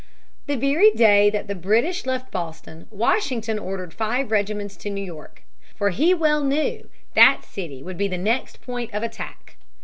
[0.47, 5.43] The very day that the British left Boston, Washington ordered five regiments to New York.
[5.75, 9.57] For he well knew that city would be the next point of attack.